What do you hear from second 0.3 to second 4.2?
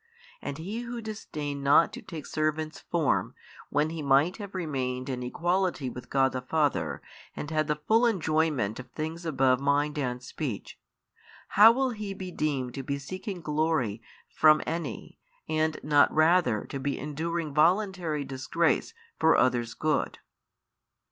And He Who disdained not to take servant's form, when He